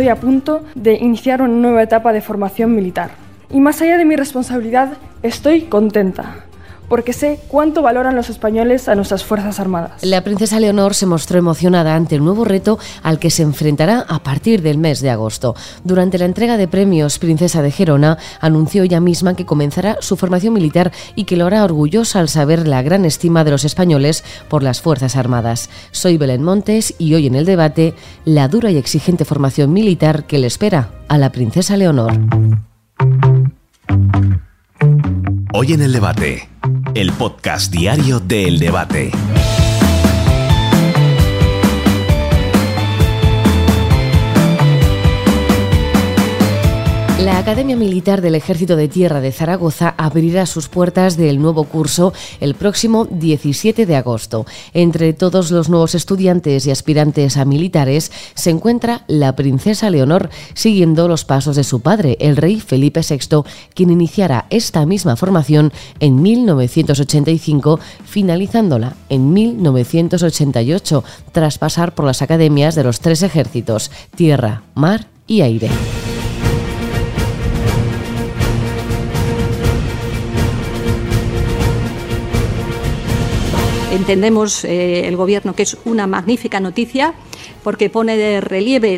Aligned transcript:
estoy 0.00 0.08
a 0.08 0.16
punto 0.16 0.64
de 0.74 0.94
iniciar 0.94 1.42
una 1.42 1.52
nueva 1.52 1.82
etapa 1.82 2.14
de 2.14 2.22
formación 2.22 2.74
militar. 2.74 3.10
Y 3.50 3.60
más 3.60 3.82
allá 3.82 3.98
de 3.98 4.06
mi 4.06 4.16
responsabilidad, 4.16 4.94
estoy 5.22 5.64
contenta 5.64 6.46
porque 6.90 7.12
sé 7.12 7.38
cuánto 7.46 7.82
valoran 7.82 8.16
los 8.16 8.30
españoles 8.30 8.88
a 8.88 8.96
nuestras 8.96 9.24
Fuerzas 9.24 9.60
Armadas. 9.60 10.02
La 10.02 10.24
princesa 10.24 10.58
Leonor 10.58 10.94
se 10.94 11.06
mostró 11.06 11.38
emocionada 11.38 11.94
ante 11.94 12.16
el 12.16 12.24
nuevo 12.24 12.44
reto 12.44 12.80
al 13.04 13.20
que 13.20 13.30
se 13.30 13.44
enfrentará 13.44 14.04
a 14.08 14.24
partir 14.24 14.60
del 14.60 14.76
mes 14.76 15.00
de 15.00 15.08
agosto. 15.08 15.54
Durante 15.84 16.18
la 16.18 16.24
entrega 16.24 16.56
de 16.56 16.66
premios 16.66 17.20
Princesa 17.20 17.62
de 17.62 17.70
Gerona, 17.70 18.18
anunció 18.40 18.82
ella 18.82 18.98
misma 18.98 19.36
que 19.36 19.46
comenzará 19.46 19.98
su 20.00 20.16
formación 20.16 20.52
militar 20.52 20.90
y 21.14 21.24
que 21.24 21.36
lo 21.36 21.46
hará 21.46 21.62
orgullosa 21.62 22.18
al 22.18 22.28
saber 22.28 22.66
la 22.66 22.82
gran 22.82 23.04
estima 23.04 23.44
de 23.44 23.52
los 23.52 23.64
españoles 23.64 24.24
por 24.48 24.64
las 24.64 24.80
Fuerzas 24.80 25.14
Armadas. 25.14 25.70
Soy 25.92 26.16
Belén 26.16 26.42
Montes 26.42 26.96
y 26.98 27.14
hoy 27.14 27.28
en 27.28 27.36
el 27.36 27.44
debate, 27.44 27.94
la 28.24 28.48
dura 28.48 28.72
y 28.72 28.78
exigente 28.78 29.24
formación 29.24 29.72
militar 29.72 30.24
que 30.24 30.38
le 30.38 30.48
espera 30.48 30.90
a 31.06 31.18
la 31.18 31.30
princesa 31.30 31.76
Leonor. 31.76 32.18
Hoy 35.52 35.72
en 35.72 35.82
el 35.82 35.92
debate 35.92 36.48
el 36.94 37.12
podcast 37.12 37.72
diario 37.72 38.20
de 38.20 38.46
El 38.48 38.58
Debate. 38.58 39.10
Academia 47.50 47.74
Militar 47.74 48.20
del 48.20 48.36
Ejército 48.36 48.76
de 48.76 48.86
Tierra 48.86 49.20
de 49.20 49.32
Zaragoza 49.32 49.96
abrirá 49.98 50.46
sus 50.46 50.68
puertas 50.68 51.16
del 51.16 51.42
nuevo 51.42 51.64
curso 51.64 52.12
el 52.38 52.54
próximo 52.54 53.06
17 53.06 53.86
de 53.86 53.96
agosto. 53.96 54.46
Entre 54.72 55.12
todos 55.14 55.50
los 55.50 55.68
nuevos 55.68 55.96
estudiantes 55.96 56.64
y 56.68 56.70
aspirantes 56.70 57.36
a 57.36 57.44
militares 57.44 58.12
se 58.34 58.50
encuentra 58.50 59.02
la 59.08 59.34
princesa 59.34 59.90
Leonor, 59.90 60.30
siguiendo 60.54 61.08
los 61.08 61.24
pasos 61.24 61.56
de 61.56 61.64
su 61.64 61.80
padre, 61.80 62.16
el 62.20 62.36
rey 62.36 62.60
Felipe 62.60 63.00
VI, 63.00 63.42
quien 63.74 63.90
iniciará 63.90 64.46
esta 64.50 64.86
misma 64.86 65.16
formación 65.16 65.72
en 65.98 66.22
1985, 66.22 67.80
finalizándola 68.04 68.94
en 69.08 69.32
1988, 69.32 71.02
tras 71.32 71.58
pasar 71.58 71.96
por 71.96 72.04
las 72.04 72.22
academias 72.22 72.76
de 72.76 72.84
los 72.84 73.00
tres 73.00 73.24
ejércitos, 73.24 73.90
tierra, 74.14 74.62
mar 74.76 75.08
y 75.26 75.40
aire. 75.40 75.68
Entendemos 83.90 84.64
eh, 84.64 85.08
el 85.08 85.16
Gobierno 85.16 85.54
que 85.54 85.64
es 85.64 85.76
una 85.84 86.06
magnífica 86.06 86.60
noticia 86.60 87.14
porque 87.62 87.90
pone 87.90 88.16
de 88.16 88.40
relieve 88.40 88.94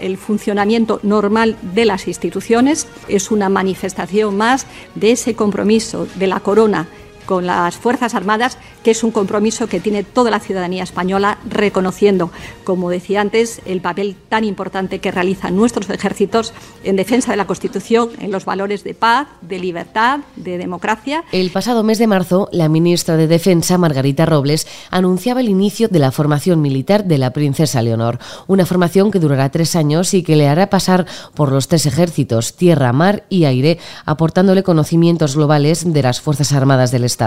el 0.00 0.18
funcionamiento 0.18 1.00
normal 1.02 1.56
de 1.74 1.84
las 1.84 2.06
instituciones, 2.06 2.86
es 3.08 3.30
una 3.30 3.48
manifestación 3.48 4.36
más 4.36 4.66
de 4.94 5.12
ese 5.12 5.34
compromiso 5.34 6.06
de 6.16 6.26
la 6.26 6.40
corona 6.40 6.88
con 7.28 7.44
las 7.44 7.76
Fuerzas 7.76 8.14
Armadas, 8.14 8.56
que 8.82 8.92
es 8.92 9.04
un 9.04 9.10
compromiso 9.10 9.66
que 9.66 9.80
tiene 9.80 10.02
toda 10.02 10.30
la 10.30 10.40
ciudadanía 10.40 10.82
española 10.82 11.36
reconociendo, 11.46 12.30
como 12.64 12.88
decía 12.88 13.20
antes, 13.20 13.60
el 13.66 13.82
papel 13.82 14.16
tan 14.30 14.44
importante 14.44 14.98
que 14.98 15.10
realizan 15.10 15.54
nuestros 15.54 15.90
ejércitos 15.90 16.54
en 16.84 16.96
defensa 16.96 17.30
de 17.30 17.36
la 17.36 17.46
Constitución, 17.46 18.08
en 18.20 18.30
los 18.30 18.46
valores 18.46 18.82
de 18.82 18.94
paz, 18.94 19.28
de 19.42 19.58
libertad, 19.58 20.20
de 20.36 20.56
democracia. 20.56 21.22
El 21.30 21.50
pasado 21.50 21.82
mes 21.82 21.98
de 21.98 22.06
marzo, 22.06 22.48
la 22.50 22.70
ministra 22.70 23.18
de 23.18 23.26
Defensa, 23.26 23.76
Margarita 23.76 24.24
Robles, 24.24 24.66
anunciaba 24.90 25.40
el 25.40 25.50
inicio 25.50 25.88
de 25.88 25.98
la 25.98 26.12
formación 26.12 26.62
militar 26.62 27.04
de 27.04 27.18
la 27.18 27.34
princesa 27.34 27.82
Leonor, 27.82 28.18
una 28.46 28.64
formación 28.64 29.10
que 29.10 29.18
durará 29.18 29.50
tres 29.50 29.76
años 29.76 30.14
y 30.14 30.22
que 30.22 30.36
le 30.36 30.48
hará 30.48 30.70
pasar 30.70 31.04
por 31.34 31.52
los 31.52 31.68
tres 31.68 31.84
ejércitos, 31.84 32.54
tierra, 32.54 32.94
mar 32.94 33.24
y 33.28 33.44
aire, 33.44 33.78
aportándole 34.06 34.62
conocimientos 34.62 35.36
globales 35.36 35.92
de 35.92 36.02
las 36.02 36.22
Fuerzas 36.22 36.54
Armadas 36.54 36.90
del 36.90 37.04
Estado. 37.04 37.17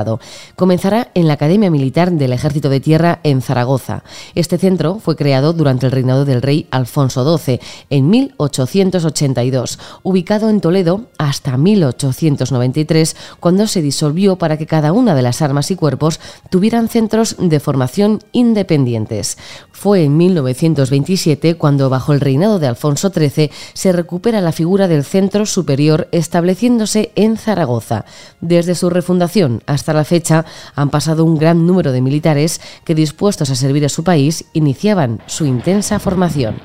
Comenzará 0.56 1.12
en 1.14 1.28
la 1.28 1.34
Academia 1.34 1.70
Militar 1.70 2.12
del 2.12 2.34
Ejército 2.34 2.70
de 2.70 2.80
Tierra 2.80 3.20
en 3.24 3.42
Zaragoza. 3.42 4.04
Este 4.36 4.58
centro 4.58 5.00
fue 5.00 5.16
creado 5.16 5.54
durante 5.54 5.86
el 5.86 5.92
reinado 5.92 6.26
del 6.26 6.42
rey 6.42 6.68
Alfonso 6.72 7.38
XII 7.38 7.60
en 7.90 8.10
1882, 8.10 9.80
ubicado 10.04 10.50
en 10.50 10.62
Toledo 10.62 11.08
hasta 11.18 11.58
1893, 11.58 13.16
cuando 13.40 13.68
se 13.68 13.82
disolvió 13.82 14.38
para 14.38 14.58
que 14.58 14.68
cada 14.68 14.94
una 14.94 15.16
de 15.16 15.22
las 15.22 15.42
armas 15.42 15.72
y 15.72 15.76
cuerpos 15.76 16.20
tuvieran 16.50 16.88
centros 16.88 17.36
de 17.40 17.60
formación 17.60 18.20
independientes. 18.32 19.38
Fue 19.72 20.04
en 20.04 20.16
1927 20.16 21.56
cuando, 21.56 21.90
bajo 21.90 22.14
el 22.14 22.22
reinado 22.22 22.60
de 22.60 22.68
Alfonso 22.68 23.10
XIII, 23.10 23.50
se 23.74 23.92
recupera 23.92 24.40
la 24.40 24.52
figura 24.52 24.88
del 24.88 25.04
Centro 25.04 25.46
Superior 25.46 26.08
estableciéndose 26.12 27.12
en 27.16 27.36
Zaragoza. 27.38 28.06
Desde 28.42 28.76
su 28.76 28.92
refundación 28.92 29.64
hasta 29.66 29.81
hasta 29.82 29.94
la 29.94 30.06
fecha 30.06 30.46
han 30.76 30.92
pasado 30.92 31.26
un 31.26 31.38
gran 31.38 31.66
número 31.66 31.92
de 31.92 32.02
militares 32.02 32.62
que 32.86 32.94
dispuestos 32.94 33.50
a 33.50 33.56
servir 33.56 33.84
a 33.84 33.90
su 33.90 34.04
país 34.04 34.46
iniciaban 34.54 35.20
su 35.26 35.46
intensa 35.46 35.98
formación. 35.98 36.62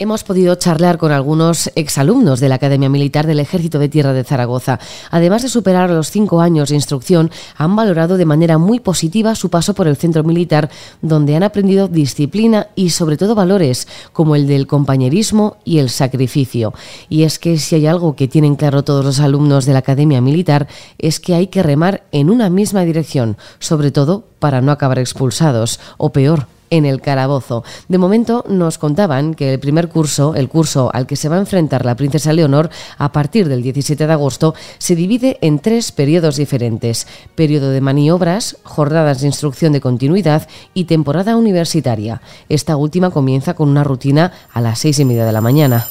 Hemos 0.00 0.22
podido 0.22 0.54
charlar 0.54 0.96
con 0.96 1.10
algunos 1.10 1.72
exalumnos 1.74 2.38
de 2.38 2.48
la 2.48 2.54
Academia 2.54 2.88
Militar 2.88 3.26
del 3.26 3.40
Ejército 3.40 3.80
de 3.80 3.88
Tierra 3.88 4.12
de 4.12 4.22
Zaragoza. 4.22 4.78
Además 5.10 5.42
de 5.42 5.48
superar 5.48 5.90
los 5.90 6.12
cinco 6.12 6.40
años 6.40 6.68
de 6.68 6.76
instrucción, 6.76 7.32
han 7.56 7.74
valorado 7.74 8.16
de 8.16 8.24
manera 8.24 8.58
muy 8.58 8.78
positiva 8.78 9.34
su 9.34 9.50
paso 9.50 9.74
por 9.74 9.88
el 9.88 9.96
centro 9.96 10.22
militar, 10.22 10.70
donde 11.02 11.34
han 11.34 11.42
aprendido 11.42 11.88
disciplina 11.88 12.68
y 12.76 12.90
sobre 12.90 13.16
todo 13.16 13.34
valores, 13.34 13.88
como 14.12 14.36
el 14.36 14.46
del 14.46 14.68
compañerismo 14.68 15.56
y 15.64 15.78
el 15.78 15.90
sacrificio. 15.90 16.74
Y 17.08 17.24
es 17.24 17.40
que 17.40 17.58
si 17.58 17.74
hay 17.74 17.88
algo 17.88 18.14
que 18.14 18.28
tienen 18.28 18.54
claro 18.54 18.84
todos 18.84 19.04
los 19.04 19.18
alumnos 19.18 19.66
de 19.66 19.72
la 19.72 19.80
Academia 19.80 20.20
Militar, 20.20 20.68
es 20.98 21.18
que 21.18 21.34
hay 21.34 21.48
que 21.48 21.64
remar 21.64 22.04
en 22.12 22.30
una 22.30 22.50
misma 22.50 22.82
dirección, 22.82 23.36
sobre 23.58 23.90
todo 23.90 24.22
para 24.38 24.60
no 24.60 24.70
acabar 24.70 25.00
expulsados, 25.00 25.80
o 25.96 26.12
peor, 26.12 26.46
en 26.70 26.86
el 26.86 27.00
calabozo. 27.00 27.64
De 27.88 27.98
momento 27.98 28.44
nos 28.48 28.78
contaban 28.78 29.34
que 29.34 29.54
el 29.54 29.60
primer 29.60 29.88
curso, 29.88 30.34
el 30.34 30.48
curso 30.48 30.90
al 30.92 31.06
que 31.06 31.16
se 31.16 31.28
va 31.28 31.36
a 31.36 31.40
enfrentar 31.40 31.84
la 31.84 31.96
princesa 31.96 32.32
Leonor 32.32 32.70
a 32.96 33.12
partir 33.12 33.48
del 33.48 33.62
17 33.62 34.06
de 34.06 34.12
agosto, 34.12 34.54
se 34.78 34.94
divide 34.94 35.38
en 35.40 35.58
tres 35.58 35.92
periodos 35.92 36.36
diferentes. 36.36 37.06
Periodo 37.34 37.70
de 37.70 37.80
maniobras, 37.80 38.56
jornadas 38.62 39.20
de 39.20 39.26
instrucción 39.26 39.72
de 39.72 39.80
continuidad 39.80 40.48
y 40.74 40.84
temporada 40.84 41.36
universitaria. 41.36 42.22
Esta 42.48 42.76
última 42.76 43.10
comienza 43.10 43.54
con 43.54 43.68
una 43.68 43.84
rutina 43.84 44.32
a 44.52 44.60
las 44.60 44.78
seis 44.78 44.98
y 44.98 45.04
media 45.04 45.24
de 45.24 45.32
la 45.32 45.40
mañana. 45.40 45.84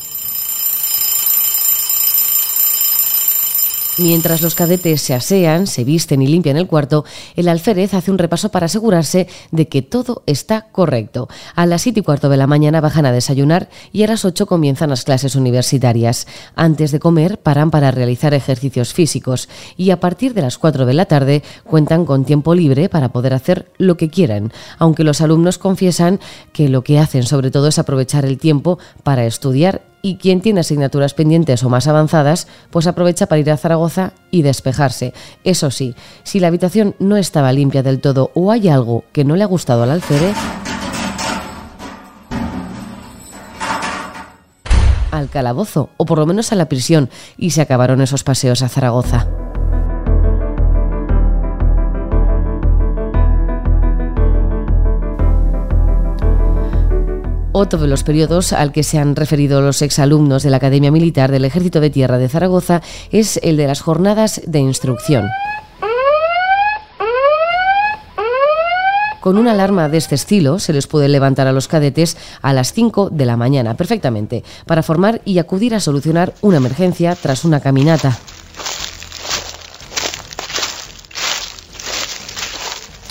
Mientras 3.99 4.43
los 4.43 4.53
cadetes 4.53 5.01
se 5.01 5.15
asean, 5.15 5.65
se 5.65 5.83
visten 5.83 6.21
y 6.21 6.27
limpian 6.27 6.55
el 6.55 6.67
cuarto, 6.67 7.03
el 7.35 7.47
alférez 7.47 7.95
hace 7.95 8.11
un 8.11 8.19
repaso 8.19 8.49
para 8.49 8.67
asegurarse 8.67 9.27
de 9.49 9.67
que 9.67 9.81
todo 9.81 10.21
está 10.27 10.67
correcto. 10.71 11.27
A 11.55 11.65
las 11.65 11.81
siete 11.81 12.01
y 12.01 12.03
cuarto 12.03 12.29
de 12.29 12.37
la 12.37 12.45
mañana 12.45 12.79
bajan 12.79 13.07
a 13.07 13.11
desayunar 13.11 13.69
y 13.91 14.03
a 14.03 14.07
las 14.07 14.23
8 14.23 14.45
comienzan 14.45 14.91
las 14.91 15.03
clases 15.03 15.35
universitarias. 15.35 16.27
Antes 16.55 16.91
de 16.91 16.99
comer 16.99 17.39
paran 17.39 17.71
para 17.71 17.89
realizar 17.89 18.35
ejercicios 18.35 18.93
físicos 18.93 19.49
y 19.77 19.89
a 19.89 19.99
partir 19.99 20.35
de 20.35 20.43
las 20.43 20.59
4 20.59 20.85
de 20.85 20.93
la 20.93 21.05
tarde 21.05 21.41
cuentan 21.63 22.05
con 22.05 22.23
tiempo 22.23 22.53
libre 22.53 22.89
para 22.89 23.11
poder 23.11 23.33
hacer 23.33 23.71
lo 23.79 23.97
que 23.97 24.09
quieran, 24.09 24.53
aunque 24.77 25.03
los 25.03 25.21
alumnos 25.21 25.57
confiesan 25.57 26.19
que 26.53 26.69
lo 26.69 26.83
que 26.83 26.99
hacen 26.99 27.23
sobre 27.23 27.49
todo 27.49 27.67
es 27.69 27.79
aprovechar 27.79 28.25
el 28.25 28.37
tiempo 28.37 28.77
para 29.01 29.25
estudiar 29.25 29.81
y 30.01 30.17
quien 30.17 30.41
tiene 30.41 30.61
asignaturas 30.61 31.13
pendientes 31.13 31.63
o 31.63 31.69
más 31.69 31.87
avanzadas, 31.87 32.47
pues 32.69 32.87
aprovecha 32.87 33.25
para 33.25 33.39
ir 33.39 33.51
a 33.51 33.57
Zaragoza 33.57 34.13
y 34.31 34.41
despejarse. 34.41 35.13
Eso 35.43 35.71
sí, 35.71 35.95
si 36.23 36.39
la 36.39 36.47
habitación 36.47 36.95
no 36.99 37.17
estaba 37.17 37.51
limpia 37.51 37.83
del 37.83 37.99
todo 37.99 38.31
o 38.33 38.51
hay 38.51 38.67
algo 38.67 39.03
que 39.11 39.25
no 39.25 39.35
le 39.35 39.43
ha 39.43 39.47
gustado 39.47 39.83
al 39.83 39.91
alférez, 39.91 40.35
al 45.11 45.29
calabozo 45.29 45.89
o 45.97 46.05
por 46.05 46.19
lo 46.19 46.25
menos 46.25 46.51
a 46.51 46.55
la 46.55 46.69
prisión 46.69 47.09
y 47.37 47.51
se 47.51 47.61
acabaron 47.61 48.01
esos 48.01 48.23
paseos 48.23 48.61
a 48.61 48.69
Zaragoza. 48.69 49.46
Otro 57.59 57.79
de 57.79 57.87
los 57.87 58.03
periodos 58.03 58.53
al 58.53 58.71
que 58.71 58.83
se 58.83 58.99
han 58.99 59.15
referido 59.15 59.61
los 59.61 59.81
exalumnos 59.81 60.43
de 60.43 60.51
la 60.51 60.57
Academia 60.57 60.91
Militar 60.91 61.31
del 61.31 61.43
Ejército 61.43 61.79
de 61.79 61.89
Tierra 61.89 62.19
de 62.19 62.29
Zaragoza 62.29 62.83
es 63.09 63.39
el 63.41 63.57
de 63.57 63.65
las 63.65 63.81
jornadas 63.81 64.41
de 64.45 64.59
instrucción. 64.59 65.27
Con 69.21 69.39
una 69.39 69.53
alarma 69.53 69.89
de 69.89 69.97
este 69.97 70.13
estilo 70.13 70.59
se 70.59 70.71
les 70.71 70.85
puede 70.85 71.09
levantar 71.09 71.47
a 71.47 71.51
los 71.51 71.67
cadetes 71.67 72.15
a 72.43 72.53
las 72.53 72.73
5 72.73 73.09
de 73.09 73.25
la 73.25 73.37
mañana 73.37 73.73
perfectamente 73.75 74.43
para 74.67 74.83
formar 74.83 75.21
y 75.25 75.39
acudir 75.39 75.73
a 75.73 75.79
solucionar 75.79 76.35
una 76.41 76.57
emergencia 76.57 77.15
tras 77.15 77.43
una 77.43 77.59
caminata. 77.59 78.19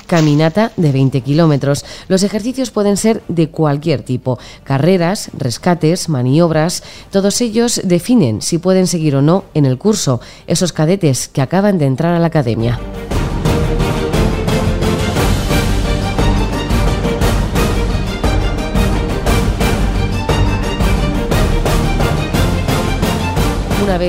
Caminata 0.06 0.72
de 0.76 0.92
20 0.92 1.20
kilómetros. 1.20 1.84
Los 2.08 2.22
ejercicios 2.22 2.70
pueden 2.70 2.96
ser 2.96 3.22
de 3.28 3.48
cualquier 3.48 4.02
tipo, 4.02 4.38
carreras, 4.64 5.30
rescates, 5.36 6.08
maniobras, 6.08 6.82
todos 7.10 7.40
ellos 7.40 7.80
definen 7.84 8.42
si 8.42 8.58
pueden 8.58 8.86
seguir 8.86 9.16
o 9.16 9.22
no 9.22 9.44
en 9.54 9.66
el 9.66 9.78
curso 9.78 10.20
esos 10.46 10.72
cadetes 10.72 11.28
que 11.28 11.42
acaban 11.42 11.78
de 11.78 11.86
entrar 11.86 12.14
a 12.14 12.18
la 12.18 12.28
academia. 12.28 12.78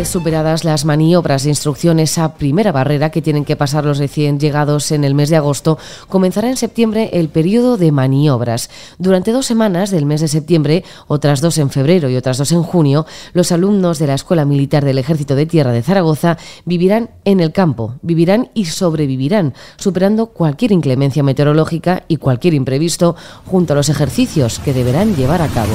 Superadas 0.06 0.64
las 0.64 0.86
maniobras 0.86 1.44
de 1.44 1.50
instrucción, 1.50 2.00
esa 2.00 2.36
primera 2.36 2.72
barrera 2.72 3.10
que 3.10 3.22
tienen 3.22 3.46
que 3.46 3.56
pasar 3.56 3.86
los 3.86 3.98
recién 3.98 4.40
llegados 4.40 4.92
en 4.92 5.04
el 5.04 5.16
mes 5.16 5.30
de 5.30 5.38
agosto, 5.38 5.78
comenzará 6.08 6.50
en 6.50 6.58
septiembre 6.58 7.10
el 7.14 7.30
periodo 7.30 7.78
de 7.78 7.92
maniobras. 7.92 8.70
Durante 8.98 9.32
dos 9.32 9.46
semanas 9.46 9.90
del 9.90 10.06
mes 10.06 10.22
de 10.22 10.28
septiembre, 10.28 10.84
otras 11.08 11.42
dos 11.42 11.58
en 11.58 11.70
febrero 11.70 12.10
y 12.10 12.16
otras 12.16 12.38
dos 12.38 12.52
en 12.52 12.64
junio, 12.64 13.06
los 13.34 13.52
alumnos 13.52 14.00
de 14.00 14.08
la 14.08 14.14
Escuela 14.14 14.46
Militar 14.46 14.86
del 14.86 14.98
Ejército 14.98 15.36
de 15.36 15.46
Tierra 15.46 15.72
de 15.72 15.84
Zaragoza 15.84 16.38
vivirán 16.66 17.10
en 17.26 17.40
el 17.40 17.52
campo, 17.52 17.96
vivirán 18.02 18.50
y 18.54 18.66
sobrevivirán, 18.66 19.54
superando 19.78 20.28
cualquier 20.28 20.72
inclemencia 20.72 21.24
meteorológica 21.24 22.04
y 22.08 22.18
cualquier 22.18 22.54
imprevisto 22.54 23.16
junto 23.46 23.74
a 23.74 23.76
los 23.76 23.90
ejercicios 23.90 24.60
que 24.60 24.74
deberán 24.74 25.16
llevar 25.16 25.42
a 25.42 25.48
cabo. 25.48 25.74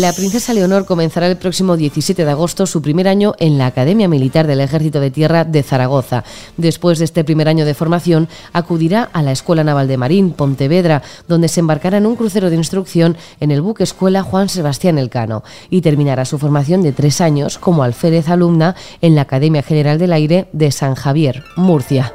La 0.00 0.14
princesa 0.14 0.54
Leonor 0.54 0.86
comenzará 0.86 1.26
el 1.26 1.36
próximo 1.36 1.76
17 1.76 2.24
de 2.24 2.30
agosto 2.30 2.64
su 2.64 2.80
primer 2.80 3.06
año 3.06 3.34
en 3.38 3.58
la 3.58 3.66
Academia 3.66 4.08
Militar 4.08 4.46
del 4.46 4.62
Ejército 4.62 4.98
de 4.98 5.10
Tierra 5.10 5.44
de 5.44 5.62
Zaragoza. 5.62 6.24
Después 6.56 6.98
de 6.98 7.04
este 7.04 7.22
primer 7.22 7.48
año 7.48 7.66
de 7.66 7.74
formación, 7.74 8.26
acudirá 8.54 9.10
a 9.12 9.22
la 9.22 9.32
Escuela 9.32 9.62
Naval 9.62 9.88
de 9.88 9.98
Marín, 9.98 10.32
Pontevedra, 10.32 11.02
donde 11.28 11.48
se 11.48 11.60
embarcará 11.60 11.98
en 11.98 12.06
un 12.06 12.16
crucero 12.16 12.48
de 12.48 12.56
instrucción 12.56 13.18
en 13.40 13.50
el 13.50 13.60
buque 13.60 13.84
escuela 13.84 14.22
Juan 14.22 14.48
Sebastián 14.48 14.96
Elcano 14.96 15.44
y 15.68 15.82
terminará 15.82 16.24
su 16.24 16.38
formación 16.38 16.80
de 16.80 16.92
tres 16.92 17.20
años 17.20 17.58
como 17.58 17.82
alférez 17.82 18.30
alumna 18.30 18.76
en 19.02 19.14
la 19.14 19.22
Academia 19.22 19.62
General 19.62 19.98
del 19.98 20.14
Aire 20.14 20.48
de 20.54 20.70
San 20.70 20.94
Javier, 20.94 21.44
Murcia. 21.56 22.14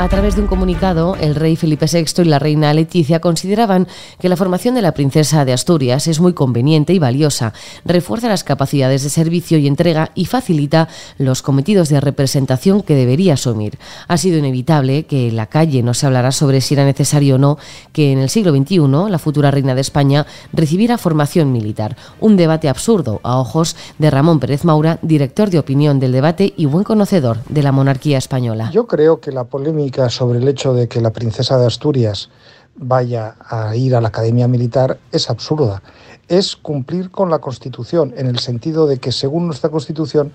A 0.00 0.08
través 0.08 0.34
de 0.34 0.40
un 0.40 0.46
comunicado, 0.46 1.14
el 1.20 1.34
rey 1.34 1.56
Felipe 1.56 1.84
VI 1.84 2.22
y 2.22 2.24
la 2.24 2.38
reina 2.38 2.72
Leticia 2.72 3.20
consideraban 3.20 3.86
que 4.18 4.30
la 4.30 4.36
formación 4.36 4.74
de 4.74 4.80
la 4.80 4.94
princesa 4.94 5.44
de 5.44 5.52
Asturias 5.52 6.08
es 6.08 6.20
muy 6.20 6.32
conveniente 6.32 6.94
y 6.94 6.98
valiosa, 6.98 7.52
refuerza 7.84 8.30
las 8.30 8.42
capacidades 8.42 9.02
de 9.02 9.10
servicio 9.10 9.58
y 9.58 9.66
entrega 9.66 10.10
y 10.14 10.24
facilita 10.24 10.88
los 11.18 11.42
cometidos 11.42 11.90
de 11.90 12.00
representación 12.00 12.80
que 12.80 12.94
debería 12.94 13.34
asumir. 13.34 13.78
Ha 14.08 14.16
sido 14.16 14.38
inevitable 14.38 15.04
que 15.04 15.28
en 15.28 15.36
la 15.36 15.48
calle 15.48 15.82
no 15.82 15.92
se 15.92 16.06
hablará 16.06 16.32
sobre 16.32 16.62
si 16.62 16.72
era 16.72 16.86
necesario 16.86 17.34
o 17.34 17.38
no 17.38 17.58
que 17.92 18.10
en 18.10 18.20
el 18.20 18.30
siglo 18.30 18.56
XXI 18.56 18.78
la 19.10 19.18
futura 19.18 19.50
reina 19.50 19.74
de 19.74 19.82
España 19.82 20.26
recibiera 20.54 20.96
formación 20.96 21.52
militar. 21.52 21.98
Un 22.20 22.38
debate 22.38 22.70
absurdo 22.70 23.20
a 23.22 23.38
ojos 23.38 23.76
de 23.98 24.10
Ramón 24.10 24.40
Pérez 24.40 24.64
Maura, 24.64 24.98
director 25.02 25.50
de 25.50 25.58
opinión 25.58 26.00
del 26.00 26.12
debate 26.12 26.54
y 26.56 26.64
buen 26.64 26.84
conocedor 26.84 27.44
de 27.50 27.62
la 27.62 27.70
monarquía 27.70 28.16
española. 28.16 28.70
Yo 28.72 28.86
creo 28.86 29.20
que 29.20 29.30
la 29.30 29.44
polémica 29.44 29.89
sobre 30.08 30.38
el 30.38 30.48
hecho 30.48 30.72
de 30.72 30.88
que 30.88 31.00
la 31.00 31.12
princesa 31.12 31.58
de 31.58 31.66
Asturias 31.66 32.30
vaya 32.76 33.36
a 33.48 33.74
ir 33.74 33.94
a 33.94 34.00
la 34.00 34.08
Academia 34.08 34.48
Militar 34.48 34.98
es 35.12 35.30
absurda. 35.30 35.82
Es 36.28 36.56
cumplir 36.56 37.10
con 37.10 37.28
la 37.28 37.40
Constitución, 37.40 38.14
en 38.16 38.26
el 38.26 38.38
sentido 38.38 38.86
de 38.86 38.98
que 38.98 39.12
según 39.12 39.46
nuestra 39.46 39.70
Constitución, 39.70 40.32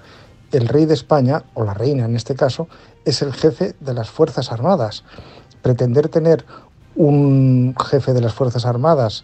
el 0.51 0.67
rey 0.67 0.85
de 0.85 0.93
España, 0.93 1.43
o 1.53 1.63
la 1.63 1.73
reina 1.73 2.05
en 2.05 2.15
este 2.15 2.35
caso, 2.35 2.67
es 3.05 3.21
el 3.21 3.33
jefe 3.33 3.75
de 3.79 3.93
las 3.93 4.09
Fuerzas 4.09 4.51
Armadas. 4.51 5.03
Pretender 5.61 6.09
tener 6.09 6.45
un 6.95 7.75
jefe 7.89 8.13
de 8.13 8.21
las 8.21 8.33
Fuerzas 8.33 8.65
Armadas 8.65 9.23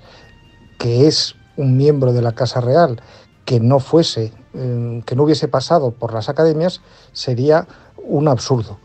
que 0.79 1.07
es 1.07 1.35
un 1.57 1.77
miembro 1.77 2.13
de 2.13 2.21
la 2.21 2.31
Casa 2.31 2.61
Real 2.61 3.01
que 3.45 3.59
no 3.59 3.79
fuese, 3.79 4.33
eh, 4.53 5.03
que 5.05 5.15
no 5.15 5.23
hubiese 5.23 5.47
pasado 5.47 5.91
por 5.91 6.13
las 6.13 6.29
academias, 6.29 6.81
sería 7.11 7.67
un 8.03 8.27
absurdo. 8.27 8.79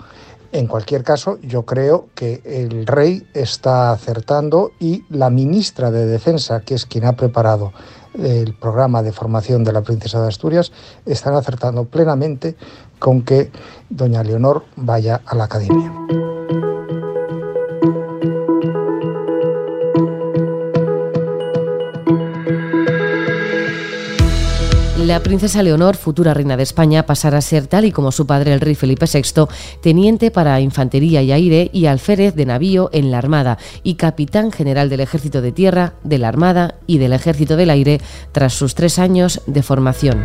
En 0.53 0.67
cualquier 0.67 1.03
caso, 1.03 1.39
yo 1.43 1.65
creo 1.65 2.09
que 2.15 2.41
el 2.45 2.87
rey 2.87 3.27
está 3.35 3.91
acertando 3.91 4.73
y 4.79 5.05
la 5.09 5.31
ministra 5.31 5.91
de 5.91 6.07
Defensa, 6.07 6.61
que 6.61 6.75
es 6.75 6.87
quien 6.87 7.05
ha 7.05 7.17
preparado 7.17 7.73
el 8.15 8.55
programa 8.55 9.03
de 9.03 9.13
formación 9.13 9.65
de 9.65 9.73
la 9.73 9.83
princesa 9.83 10.21
de 10.23 10.29
Asturias, 10.29 10.73
están 11.05 11.35
acertando 11.35 11.85
plenamente 11.85 12.57
con 12.99 13.23
que 13.23 13.51
doña 13.91 14.23
Leonor 14.23 14.65
vaya 14.77 15.21
a 15.27 15.35
la 15.35 15.45
academia. 15.45 15.93
La 25.06 25.20
princesa 25.20 25.62
Leonor, 25.62 25.97
futura 25.97 26.35
reina 26.35 26.56
de 26.56 26.64
España, 26.64 27.06
pasará 27.06 27.38
a 27.38 27.41
ser, 27.41 27.69
tal 27.69 27.85
y 27.85 27.93
como 27.93 28.11
su 28.11 28.26
padre 28.26 28.53
el 28.53 28.61
rey 28.61 28.75
Felipe 28.75 29.06
VI, 29.06 29.47
teniente 29.81 30.32
para 30.32 30.61
infantería 30.61 31.23
y 31.23 31.31
aire 31.31 31.70
y 31.73 31.87
alférez 31.87 32.35
de 32.35 32.44
navío 32.44 32.91
en 32.93 33.12
la 33.12 33.19
Armada 33.19 33.56
y 33.85 33.94
capitán 33.94 34.50
general 34.50 34.88
del 34.88 34.99
Ejército 34.99 35.43
de 35.43 35.53
Tierra, 35.53 35.93
de 36.03 36.19
la 36.19 36.26
Armada 36.26 36.75
y 36.88 36.99
del 36.99 37.12
Ejército 37.12 37.55
del 37.55 37.70
Aire 37.70 38.00
tras 38.32 38.55
sus 38.55 38.75
tres 38.75 38.99
años 38.99 39.43
de 39.47 39.62
formación. 39.62 40.25